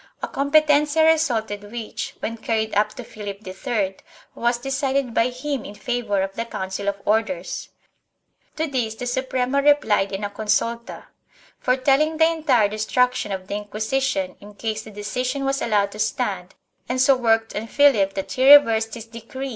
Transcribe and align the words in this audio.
A 0.23 0.27
competencia 0.27 1.03
resulted 1.05 1.71
which, 1.71 2.15
when 2.21 2.35
carried 2.35 2.73
up 2.73 2.89
to 2.95 3.03
Philip 3.03 3.45
III, 3.45 3.97
was 4.33 4.57
decided 4.57 5.13
by 5.13 5.29
him 5.29 5.63
in 5.63 5.75
favor 5.75 6.23
of 6.23 6.33
the 6.33 6.45
Council 6.45 6.87
of 6.89 6.99
Orders. 7.05 7.69
To 8.55 8.65
this 8.65 8.95
the 8.95 9.05
Suprema 9.05 9.61
replied 9.61 10.11
in 10.11 10.23
a 10.23 10.31
consul 10.31 10.77
ta, 10.77 11.09
fortelling 11.63 12.17
the 12.17 12.31
entire 12.31 12.67
destruction 12.67 13.31
of 13.31 13.45
the 13.47 13.53
Inquisition 13.53 14.37
in 14.39 14.55
case 14.55 14.81
the 14.81 14.89
decision 14.89 15.45
was 15.45 15.61
allowed 15.61 15.91
to 15.91 15.99
stand 15.99 16.55
and 16.89 16.99
so 16.99 17.15
worked 17.15 17.55
on 17.55 17.67
Philip 17.67 18.15
that 18.15 18.31
he 18.31 18.51
reversed 18.55 18.95
his 18.95 19.05
decree 19.05 19.09
and 19.09 19.13
1 19.13 19.13
Archive 19.13 19.13
de 19.13 19.19
Simancas, 19.19 19.33
Inquisition, 19.35 19.39
Lib. 19.39 19.49